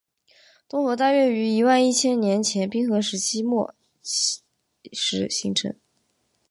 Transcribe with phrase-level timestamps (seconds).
[0.67, 4.41] 东河大约于一万一千年前冰河时期末期
[4.91, 5.75] 时形成。